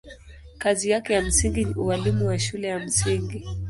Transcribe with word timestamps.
Kazi 0.57 0.89
yake 0.89 1.13
ya 1.13 1.21
msingi 1.21 1.65
ni 1.65 1.73
ualimu 1.73 2.27
wa 2.27 2.39
shule 2.39 2.67
ya 2.67 2.79
msingi. 2.79 3.45